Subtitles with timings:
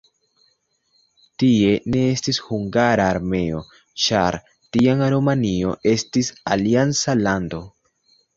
[1.41, 3.59] Tie ne estis hungara armeo,
[4.05, 4.39] ĉar
[4.79, 7.63] tiam Rumanio estis alianca lando.